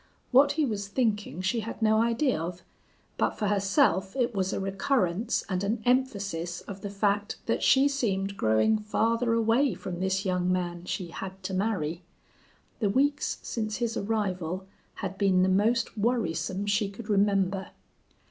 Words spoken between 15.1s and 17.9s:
been the most worrisome she could remember.